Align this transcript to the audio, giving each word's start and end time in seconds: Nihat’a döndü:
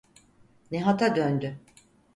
Nihat’a 0.71 1.15
döndü: 1.15 1.59